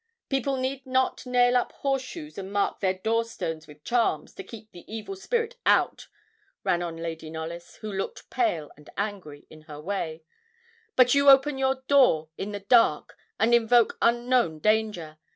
[0.29, 4.71] 'People need not nail up horseshoes and mark their door stones with charms to keep
[4.71, 6.07] the evil spirit out,'
[6.63, 10.23] ran on Lady Knollys, who looked pale and angry, in her way,
[10.95, 15.19] 'but you open your door in the dark and invoke unknown danger.